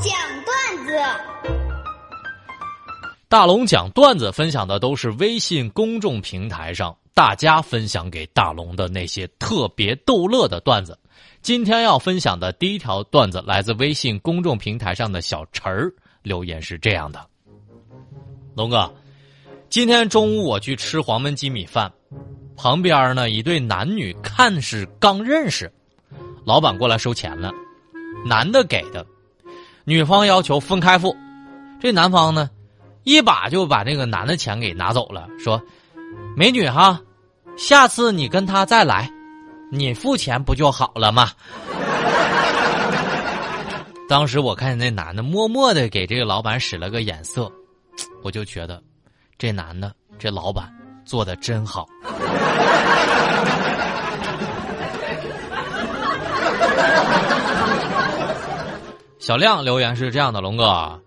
[0.00, 0.12] 讲
[0.44, 0.92] 段子。
[3.28, 10.98] 大龙讲段子分享的都是微信公众平台上大家分享给大龙的那些特别逗乐的段子。
[11.42, 15.92] 今天要分享的第一条段子来自微信公众平台上的小陈儿
[16.22, 17.24] 留言是这样的：
[18.54, 18.92] 龙哥，
[19.68, 21.92] 今天中午我去吃黄焖鸡米饭，
[22.56, 25.72] 旁边呢一对男女看是刚认识，
[26.44, 27.52] 老板过来收钱了，
[28.24, 29.04] 男的给的，
[29.88, 31.16] 女方要求分开付，
[31.80, 32.50] 这男方呢？
[33.04, 35.62] 一把就把这个男的钱给拿走了，说
[36.36, 37.00] ：“美女哈，
[37.56, 39.10] 下次你跟他再来，
[39.72, 41.30] 你付钱不就好了吗？”
[44.06, 47.50] 当时我看见那男的默默的给这个老板使了个眼色，
[48.22, 48.82] 我就觉得，
[49.38, 50.70] 这男的这老板
[51.06, 51.88] 做的真好。
[59.18, 61.00] 小亮留言是这样的：龙哥。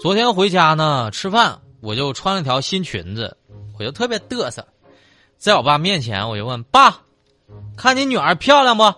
[0.00, 3.36] 昨天回家呢，吃饭我就穿了条新裙子，
[3.78, 4.64] 我就特别嘚瑟，
[5.36, 7.00] 在我爸面前我就问爸
[7.76, 8.94] ：“看你女儿漂亮不？”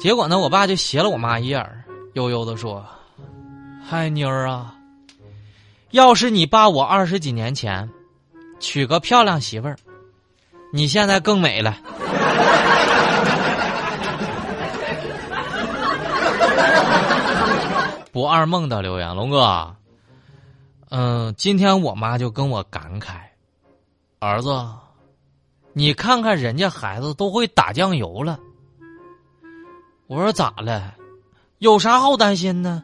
[0.00, 2.82] 结果呢，我爸就斜了我妈一眼，悠悠的说
[3.86, 4.74] ：“嗨妮儿啊，
[5.90, 7.90] 要是你爸我二十几年前
[8.58, 9.76] 娶个漂亮媳妇儿，
[10.72, 11.76] 你现在更美了。”
[18.18, 19.76] 不二梦的留言，龙哥，
[20.90, 23.12] 嗯，今天我妈就跟我感慨，
[24.18, 24.66] 儿子，
[25.72, 28.36] 你看看人家孩子都会打酱油了。
[30.08, 30.94] 我说咋了？
[31.58, 32.82] 有啥好担心呢？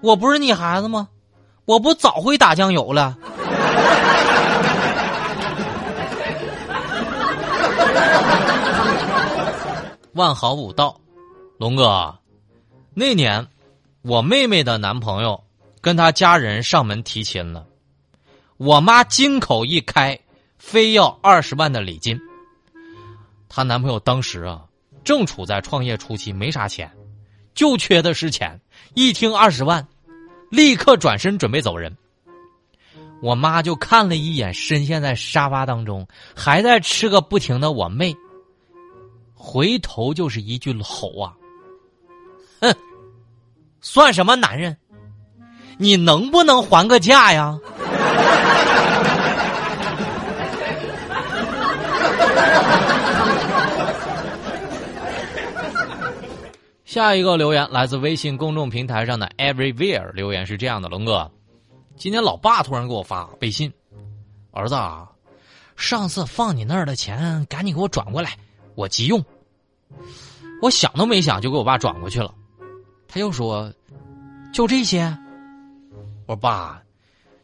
[0.00, 1.08] 我不是你孩子吗？
[1.64, 3.18] 我不早会打酱油了。
[10.14, 10.96] 万豪五道，
[11.58, 12.16] 龙哥，
[12.94, 13.44] 那年。
[14.06, 15.42] 我妹妹的男朋友
[15.80, 17.66] 跟他家人上门提亲了，
[18.58, 20.20] 我妈金口一开，
[20.58, 22.20] 非要二十万的礼金。
[23.48, 24.62] 她男朋友当时啊，
[25.04, 26.92] 正处在创业初期，没啥钱，
[27.54, 28.60] 就缺的是钱。
[28.92, 29.88] 一听二十万，
[30.50, 31.96] 立刻转身准备走人。
[33.22, 38.14] 我妈就看了一眼深陷在沙发当中还在吃个不停的我妹，
[39.32, 41.34] 回头就是一句吼啊，
[43.86, 44.74] 算什么男人？
[45.76, 47.58] 你能不能还个价呀？
[56.86, 61.30] 下一个留言来自微信公众平台上的 Everywhere 留言是这样的：龙哥，
[61.96, 63.70] 今天老爸突然给我发微信，
[64.50, 65.06] 儿子啊，
[65.76, 68.30] 上次放你那儿的钱赶紧给我转过来，
[68.76, 69.22] 我急用。
[70.62, 72.32] 我想都没想就给我爸转过去了。
[73.08, 73.72] 他又说
[74.52, 75.16] ：“就这些。”
[76.26, 76.80] 我说：“爸，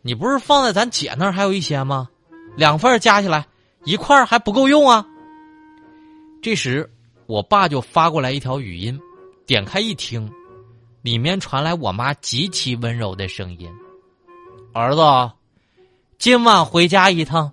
[0.02, 2.08] 你不是放在咱姐那儿还有一些吗？
[2.56, 3.46] 两份加起来
[3.84, 5.06] 一块还不够用啊。”
[6.42, 6.90] 这时，
[7.26, 8.98] 我爸就发过来一条语音，
[9.46, 10.30] 点开一听，
[11.02, 13.70] 里面传来我妈极其温柔的声音
[14.72, 15.02] ：“儿子，
[16.18, 17.52] 今晚回家一趟，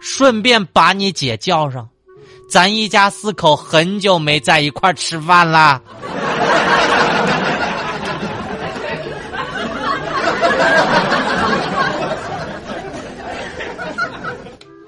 [0.00, 1.88] 顺便把你姐叫上，
[2.48, 5.80] 咱一家四口很久没在一块吃饭了。”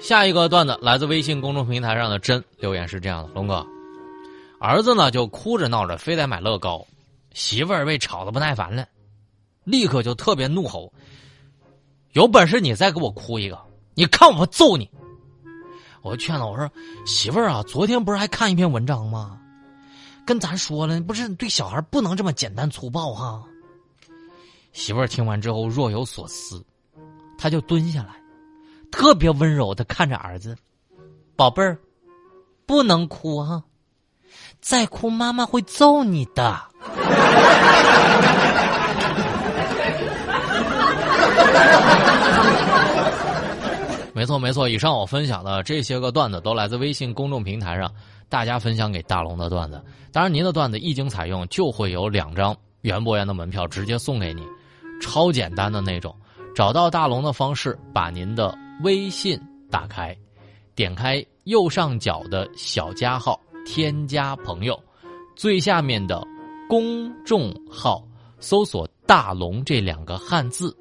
[0.02, 3.64] 下一个段子来自微信公众平台上的真留言是这样的：龙哥，
[4.58, 6.84] 儿子呢就哭着闹着非得买乐高，
[7.32, 8.84] 媳妇儿被吵得不耐烦了，
[9.62, 10.92] 立刻就特别怒吼
[12.14, 13.56] ：“有本事你再给我哭一个，
[13.94, 14.90] 你看我不揍你！”
[16.02, 16.68] 我劝他我说
[17.06, 19.38] ：“媳妇儿啊，昨天不是还看一篇文章吗？
[20.26, 23.40] 跟咱说了，不是对小孩不能这么简单粗暴哈。”
[24.74, 26.60] 媳妇儿听完之后若有所思，
[27.38, 28.20] 他就蹲下来。
[28.92, 30.56] 特别温柔的看着儿子，
[31.34, 31.76] 宝贝儿，
[32.66, 33.64] 不能哭啊！
[34.60, 36.62] 再哭妈妈会揍你的。
[44.14, 47.92] 没错没错，以上我分享的这些个段子都来自微信公众平台上
[48.28, 49.82] 大家分享给大龙的段子。
[50.12, 54.46] 当然，您的段子一经采用，就会有两张园博园的门票直接送给你，
[55.00, 56.14] 超简单的那种。
[56.54, 58.54] 找到大龙的方式，把您的。
[58.82, 59.40] 微信
[59.70, 60.16] 打开，
[60.74, 64.78] 点开右上角的小加号，添加朋友，
[65.36, 66.22] 最下面的
[66.68, 68.02] 公众号
[68.40, 70.76] 搜索“大龙”这两个汉字，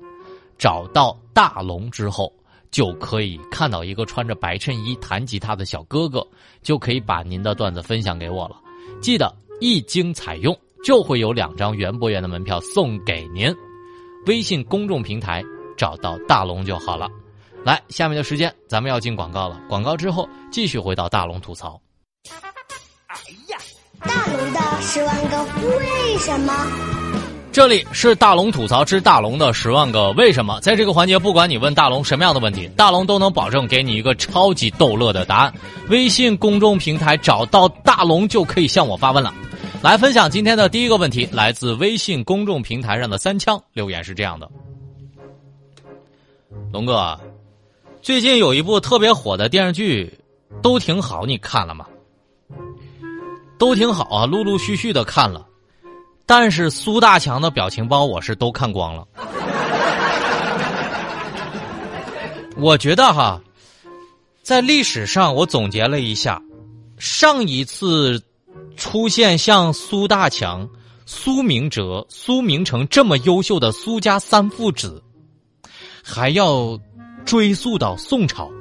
[0.58, 2.34] 找到大龙之后，
[2.72, 6.26] 就可以看到一个穿着白衬衣弹吉他的小哥哥，
[6.62, 8.60] 就可以把您的段子分享给我了。
[9.02, 13.54] 记得一经采用，就会有两张园博园的门票送给您。
[14.28, 15.44] 微信公众平台
[15.76, 17.10] 找到大龙就好了。
[17.64, 19.60] 来，下面的时间咱们要进广告了。
[19.70, 21.80] 广告之后继续回到大龙吐槽。
[23.08, 23.16] 哎
[23.50, 23.58] 呀，
[24.00, 25.44] 大龙的十万个
[25.78, 26.68] 为什么？
[27.52, 30.60] 这里是大龙吐槽之大龙的十万个为什么。
[30.62, 35.54] 在这个环节，不管你问大龙什么样的问题，大龙都能保证给你一个超级逗乐的答案。
[35.90, 39.32] 微信公众平台找到大龙就可以向我发问了。
[39.84, 44.50] 来分享今天的第一个问题，来自微信公众平台上的三枪留言是这样的：
[46.72, 47.20] 龙哥，
[48.02, 50.20] 最近有一部特别火的电视剧，
[50.64, 51.86] 都挺好，你看了吗？
[53.60, 55.46] 都挺好啊，陆陆续续的看了。
[56.26, 59.08] 但是苏大强的表情包我是都看光了。
[62.58, 63.40] 我觉得哈，
[64.42, 66.42] 在历史上我总结了一下，
[66.98, 68.20] 上一次
[68.76, 70.68] 出现像苏大强、
[71.06, 75.04] 苏明哲、苏明成这么优秀的苏家三父子，
[76.04, 76.80] 还要
[77.32, 78.52] 追溯到宋朝。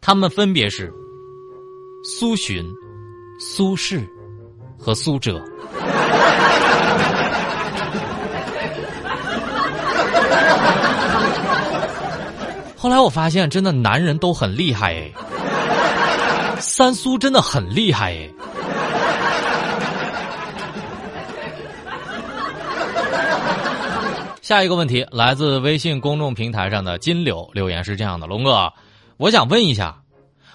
[0.00, 0.92] 他们分别是
[2.02, 2.66] 苏洵、
[3.38, 4.04] 苏轼
[4.76, 5.40] 和苏辙。
[12.76, 15.12] 后来我发现，真的男人都很厉害哎，
[16.58, 18.28] 三苏真的很厉害哎。
[24.42, 28.72] 下一个问题来自微信公众平台上的金柳留言是这样的：龙哥，
[29.16, 30.02] 我想问一下，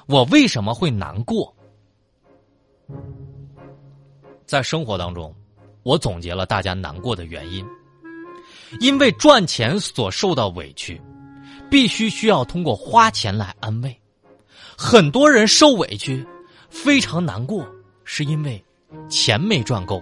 [0.07, 1.55] 我为什么会难过？
[4.45, 5.33] 在生活当中，
[5.83, 7.65] 我总结了大家难过的原因，
[8.81, 11.01] 因为赚钱所受到委屈。
[11.69, 13.99] 必须需要通过花钱来安慰，
[14.77, 16.25] 很多人受委屈，
[16.69, 17.67] 非常难过，
[18.05, 18.63] 是因为
[19.09, 20.01] 钱没赚够。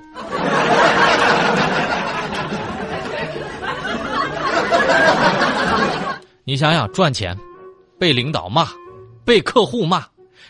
[6.48, 7.36] 你想想，赚钱，
[8.00, 8.68] 被领导骂，
[9.26, 10.06] 被客户骂，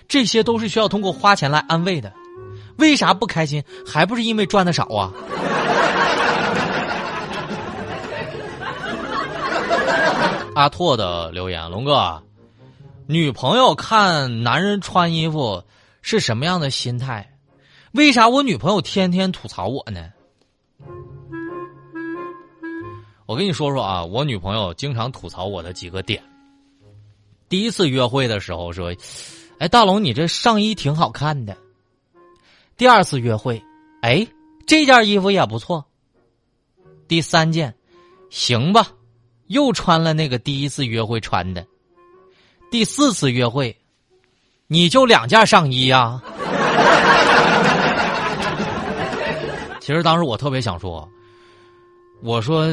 [0.09, 2.12] 这些都是需要通过花钱来安慰的，
[2.77, 3.63] 为啥不开心？
[3.88, 5.09] 还不是因为赚的少啊？
[10.53, 12.21] 阿拓的留言：龙哥，
[13.07, 15.63] 女朋友看男人穿衣服
[16.01, 17.31] 是什么样的心态？
[17.94, 20.09] 为啥我女朋友天天吐槽我呢？
[23.25, 26.22] 我跟你说说啊，我女朋友经常吐槽我的几个点。
[27.50, 28.95] 第一次约会的时候说
[29.60, 31.57] ：“哎，大龙，你这上衣挺好看的。”
[32.77, 33.62] 第二次约会，
[34.01, 34.27] 哎，
[34.68, 35.83] 这件衣服也不错。
[37.07, 37.74] 第三件，
[38.30, 38.88] 行吧。
[39.48, 41.63] 又穿了那个第一次约会穿的，
[42.72, 43.77] 第四次约会，
[44.66, 46.19] 你就两件上衣呀？
[49.80, 51.07] 其实当时我特别想说，
[52.24, 52.66] 我说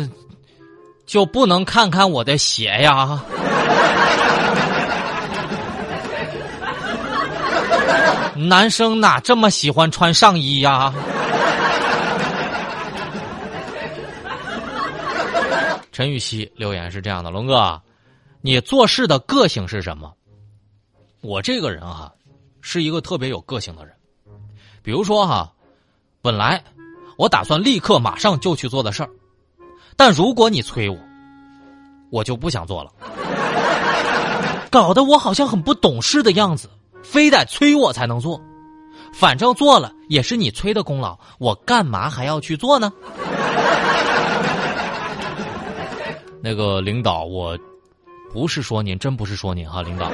[1.05, 3.23] 就不能看看我的鞋呀？
[8.35, 10.93] 男生哪这么喜欢穿上衣呀？
[15.93, 17.81] 陈雨希留言是这样的：龙哥，
[18.41, 20.13] 你做事的个性是什么？
[21.21, 22.11] 我这个人哈，
[22.63, 23.95] 是一个特别有个性的人。
[24.83, 25.53] 比如说哈，
[26.23, 26.65] 本来
[27.17, 29.11] 我打算立刻马上就去做的事儿，
[29.96, 30.96] 但如果你催我，
[32.11, 32.91] 我就不想做了，
[34.70, 36.69] 搞得我好像很不懂事的样子，
[37.03, 38.41] 非得催我才能做。
[39.13, 42.93] 反正做了也是你催的功劳，我干嘛还要去做呢？
[46.43, 47.58] 那个领导，我
[48.32, 50.11] 不是说您，真不是说您哈，领导。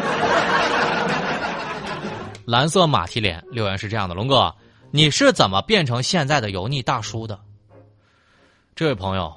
[2.44, 4.52] 蓝色马蹄脸留言是这样的：龙哥，
[4.90, 7.38] 你是怎么变成现在的油腻大叔的？
[8.74, 9.32] 这位朋友，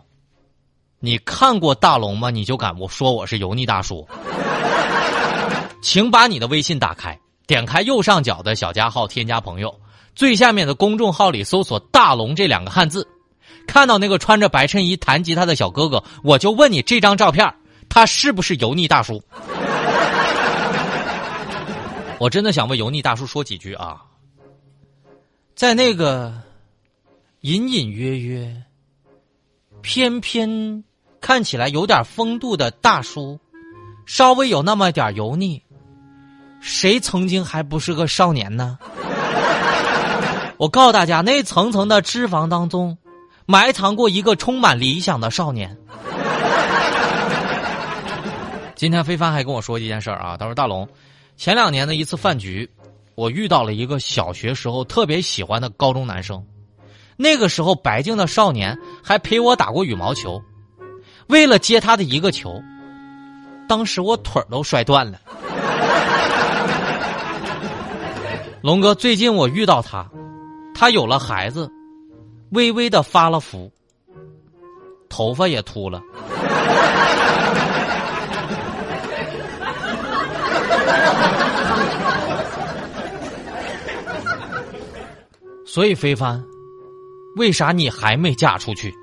[1.03, 2.29] 你看过大龙吗？
[2.29, 4.07] 你就敢我说我是油腻大叔？
[5.81, 9.75] 请把你的微信打开，点开右上角的小加号，添加朋友，
[10.13, 13.07] 最下面的公众号里搜索“大龙”这两个汉字。
[13.67, 17.51] 看到那个穿着白衬衣弹吉他的小哥哥，我就问你：这张照片
[17.89, 19.19] 他是不是油腻大叔？
[22.19, 24.03] 我真的想为油腻大叔说几句啊！
[25.55, 26.31] 在那个
[27.39, 28.55] 隐隐约约、
[29.81, 30.83] 偏偏
[31.21, 33.39] 看起来有点风度的大叔，
[34.05, 35.63] 稍微有那么点油腻，
[36.59, 38.77] 谁曾经还不是个少年呢？
[40.57, 42.97] 我告诉大家，那层层的脂肪当中。
[43.47, 45.77] 埋藏过一个充满理想的少年。
[48.75, 50.87] 今天飞帆还跟我说一件事儿啊，他说：“大龙，
[51.35, 52.69] 前两年的一次饭局，
[53.15, 56.45] 我遇到了一个小学时候特别喜欢的高中男生，
[57.17, 60.41] 那个时候白净的少年还陪我打过羽毛球，
[61.31, 62.61] 为了接他的一个球，
[63.65, 65.17] 当时我腿都摔断了。
[68.61, 70.05] 龙哥，最近我遇到他，
[70.75, 71.71] 他有了孩子，
[72.49, 73.71] 微微的发了福，
[75.07, 76.01] 头发也秃了。
[85.65, 86.43] 所以非凡，
[87.37, 88.93] 为啥你还没嫁出去？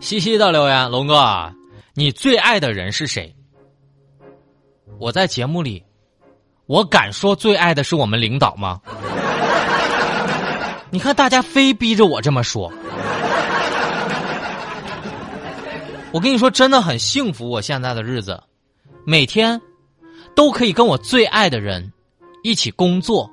[0.00, 1.52] 西西的留言，龙哥，
[1.92, 3.36] 你最爱的人是谁？
[4.98, 5.84] 我在节目里，
[6.64, 8.80] 我敢说最爱的是我们领导吗？
[10.90, 12.72] 你看大家非逼着我这么说，
[16.12, 18.42] 我跟你说真的很幸福，我现在的日子，
[19.04, 19.60] 每天
[20.34, 21.92] 都可以跟我最爱的人
[22.42, 23.30] 一起工作，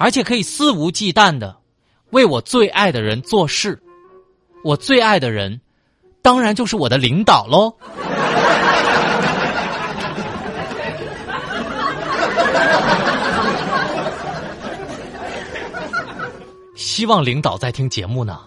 [0.00, 1.56] 而且可以肆无忌惮的
[2.10, 3.80] 为我最爱的人做事，
[4.64, 5.60] 我最爱的人。
[6.26, 7.72] 当然就是我的领导喽！
[16.74, 18.40] 希望领导在听节目呢。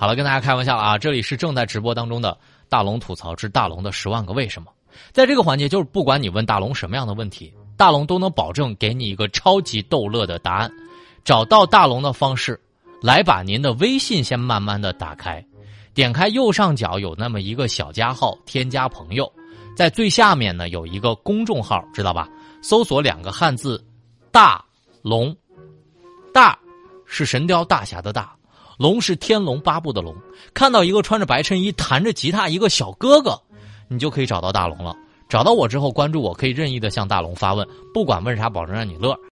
[0.00, 0.98] 好了，跟大家开玩笑啊！
[0.98, 2.36] 这里是正在直播当中的
[2.68, 4.72] 大龙吐槽之大龙的十万个为什么。
[5.12, 10.68] 在这个环节，就是不管你问大龙什么样的问题，大龙都能保证给你一个超级逗乐的答案。
[11.24, 12.60] 找到大龙的方式。
[13.02, 15.44] 来把您的微信先慢慢的打开，
[15.94, 19.30] 点开右上角有那么一个小加号，添加朋友，
[19.76, 22.28] 在最下面呢有一个公众号，知道吧？
[22.62, 23.82] 搜索两个汉字
[24.30, 24.62] “大
[25.02, 25.34] 龙”，
[26.34, 26.58] 大
[27.06, 28.34] 是神雕大侠的大，
[28.78, 30.14] 龙是天龙八部的龙。
[30.52, 33.40] 看到一个穿着白衬衣弹着吉他一个小哥哥，
[33.88, 34.94] 你就可以找到大龙了。
[35.28, 39.16] 找到我之后关注我，可以任意的向大龙发问，不管问啥，保证让你乐。